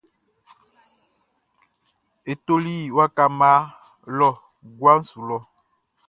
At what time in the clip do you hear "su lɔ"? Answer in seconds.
5.09-5.37